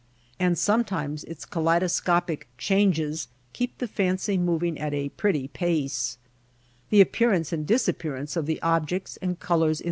[0.39, 6.17] And sometimes its kaleidoscopic changes keep the fancy moving at a pretty pace.
[6.89, 9.59] The appearance and disappear ance of the objects and colors in the mirage The swim
[9.61, 9.77] ming wo\f.